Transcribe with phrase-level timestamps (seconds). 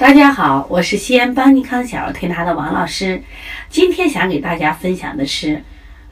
[0.00, 3.20] 大家好，我是西安邦尼康小儿推拿的王老师。
[3.68, 5.60] 今天想给大家分享的是，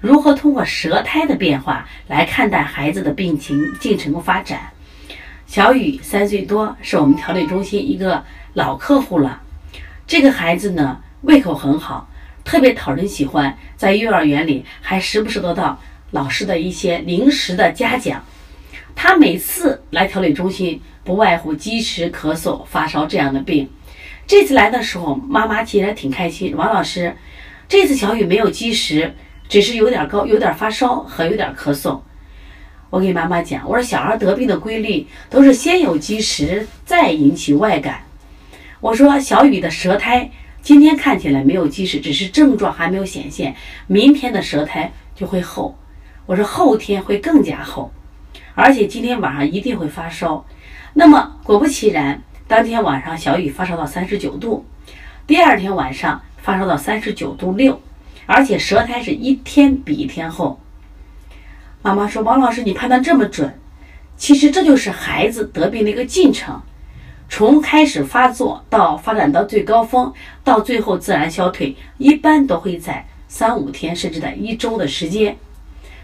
[0.01, 4.73] 如何通过舌苔的变化来看待孩子的病情进程发展。
[5.47, 9.41] 小雨三岁多，是我们调理中心一个老客户了。
[10.05, 12.09] 这个孩子呢，胃口很好，
[12.45, 18.21] 特别讨人喜欢，在幼儿园里还时不时得到老师的一些零食的嘉奖。
[18.97, 23.71] 他每次来调理中心，不外乎积食、咳嗽、发烧这样的病。
[24.27, 26.57] 这次来的时候，妈妈其实挺开心。
[26.57, 27.17] 王老师，
[27.69, 29.15] 这次小雨没有积食，
[29.49, 32.01] 只是有点高、有点发烧和有点咳嗽。
[32.91, 38.03] 我给妈妈讲，我说小孩得病的规律都是先有积食，再引起外感。
[38.81, 40.29] 我说小雨的舌苔
[40.61, 43.55] 今天看起来没有积食，只是症状还没有显现，
[43.87, 45.79] 明天的舌苔就会厚。
[46.27, 47.93] 我说后天会更加厚。
[48.57, 50.45] 而且今天晚上一定会发烧，
[50.95, 54.65] 那么果不其然，当天晚上小雨发烧到三十九度，
[55.27, 57.81] 第二天晚上发烧到三十九度六，
[58.25, 60.61] 而且舌苔是一天比一天厚。
[61.83, 63.53] 妈妈说：“王老师，你判断这么准，
[64.17, 66.61] 其实这就是孩子得病的一个进程，
[67.29, 70.13] 从开始发作到发展到最高峰，
[70.45, 75.37] 到最后自然消退，一般都会在三五天甚至在一周的时间。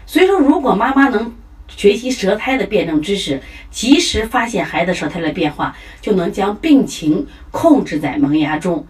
[0.05, 1.33] 所以说，如果妈妈能……
[1.67, 8.85] 学习舌苔的辩证知识，及时发现孩子舌苔的变化，就能将病情控制在萌芽中，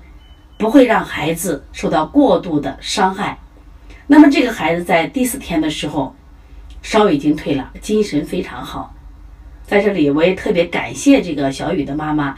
[0.57, 3.37] 不会让孩子受到过度的伤害。
[4.07, 6.13] 那么这个孩子在第四天的时候，
[6.81, 8.93] 烧已经退了，精神非常好。
[9.65, 12.35] 在这里，我也特别感谢这个小雨的妈妈。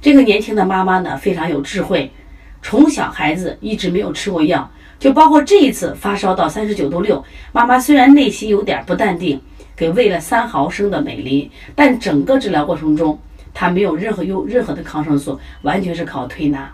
[0.00, 2.10] 这个年轻的妈妈呢，非常有智慧。
[2.60, 4.68] 从小孩子一直没有吃过药，
[4.98, 9.40] 就包括这一次发烧到三十九度六，妈妈虽然内心有点不淡定。
[9.76, 13.18] 给喂了三毫升的美林，但整个治疗过程中，
[13.52, 16.72] 他没有任何用任何的抗生素，完全是靠推拿。